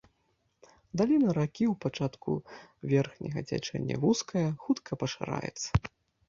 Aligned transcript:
Даліна 1.01 1.29
ракі 1.37 1.65
ў 1.71 1.75
пачатку 1.85 2.33
верхняга 2.93 3.39
цячэння 3.51 3.95
вузкая, 4.07 4.45
хутка 4.65 4.99
пашыраецца. 5.05 5.69